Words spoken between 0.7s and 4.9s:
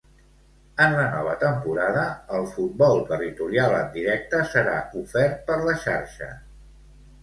En la nova temporada, el futbol territorial en directe serà